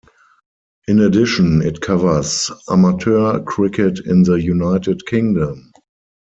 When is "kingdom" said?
5.05-5.71